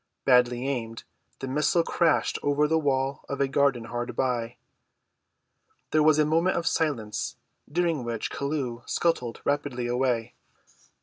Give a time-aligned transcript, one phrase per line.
[0.25, 1.03] Badly aimed,
[1.41, 4.55] the missile crashed over the wall of a garden hard by.
[5.91, 7.35] There was a moment of silence,
[7.71, 10.33] during which Chelluh scuttled rapidly away.